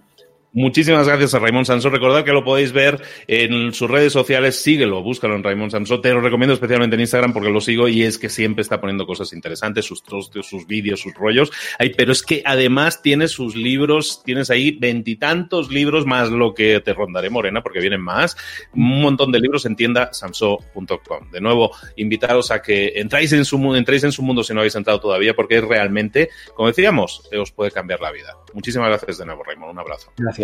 Muchísimas 0.56 1.08
gracias 1.08 1.34
a 1.34 1.40
Raymond 1.40 1.66
Sansó. 1.66 1.90
Recordad 1.90 2.24
que 2.24 2.30
lo 2.30 2.44
podéis 2.44 2.70
ver 2.70 3.02
en 3.26 3.74
sus 3.74 3.90
redes 3.90 4.12
sociales. 4.12 4.62
Síguelo, 4.62 5.02
búscalo 5.02 5.34
en 5.34 5.42
Raymond 5.42 5.72
Sansó. 5.72 6.00
Te 6.00 6.12
lo 6.12 6.20
recomiendo 6.20 6.54
especialmente 6.54 6.94
en 6.94 7.00
Instagram 7.00 7.32
porque 7.32 7.50
lo 7.50 7.60
sigo 7.60 7.88
y 7.88 8.04
es 8.04 8.18
que 8.18 8.28
siempre 8.28 8.62
está 8.62 8.80
poniendo 8.80 9.04
cosas 9.04 9.32
interesantes, 9.32 9.84
sus 9.84 10.04
trostios, 10.04 10.46
sus 10.46 10.64
vídeos, 10.68 11.00
sus 11.00 11.12
rollos. 11.12 11.50
Ay, 11.76 11.92
pero 11.96 12.12
es 12.12 12.22
que 12.22 12.40
además 12.44 13.02
tiene 13.02 13.26
sus 13.26 13.56
libros, 13.56 14.22
tienes 14.24 14.48
ahí 14.48 14.70
veintitantos 14.70 15.72
libros 15.72 16.06
más 16.06 16.30
lo 16.30 16.54
que 16.54 16.78
te 16.78 16.94
rondaré, 16.94 17.30
Morena, 17.30 17.60
porque 17.60 17.80
vienen 17.80 18.00
más. 18.00 18.36
Un 18.74 19.02
montón 19.02 19.32
de 19.32 19.40
libros 19.40 19.66
en 19.66 19.74
tienda 19.74 20.10
samso.com. 20.12 21.32
De 21.32 21.40
nuevo, 21.40 21.72
invitaros 21.96 22.52
a 22.52 22.62
que 22.62 22.92
entráis 22.94 23.32
en 23.32 23.44
su 23.44 23.56
entréis 23.74 24.04
en 24.04 24.12
su 24.12 24.22
mundo 24.22 24.44
si 24.44 24.54
no 24.54 24.60
habéis 24.60 24.76
entrado 24.76 25.00
todavía 25.00 25.34
porque 25.34 25.60
realmente, 25.60 26.28
como 26.54 26.68
decíamos, 26.68 27.28
os 27.36 27.50
puede 27.50 27.72
cambiar 27.72 28.00
la 28.00 28.12
vida. 28.12 28.36
Muchísimas 28.52 28.86
gracias 28.86 29.18
de 29.18 29.26
nuevo, 29.26 29.42
Raymond. 29.42 29.72
Un 29.72 29.78
abrazo. 29.80 30.12
Gracias. 30.16 30.43